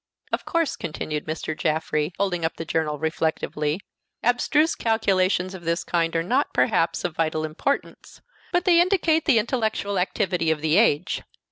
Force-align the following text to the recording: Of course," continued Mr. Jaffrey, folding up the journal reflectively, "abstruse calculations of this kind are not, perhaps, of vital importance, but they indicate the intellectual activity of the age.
Of 0.31 0.45
course," 0.45 0.75
continued 0.75 1.25
Mr. 1.27 1.55
Jaffrey, 1.55 2.11
folding 2.17 2.43
up 2.43 2.55
the 2.55 2.65
journal 2.65 2.97
reflectively, 2.97 3.79
"abstruse 4.23 4.73
calculations 4.73 5.53
of 5.53 5.63
this 5.63 5.83
kind 5.83 6.15
are 6.15 6.23
not, 6.23 6.55
perhaps, 6.55 7.03
of 7.05 7.15
vital 7.15 7.45
importance, 7.45 8.19
but 8.51 8.65
they 8.65 8.81
indicate 8.81 9.25
the 9.25 9.37
intellectual 9.37 9.99
activity 9.99 10.49
of 10.49 10.61
the 10.61 10.75
age. 10.77 11.21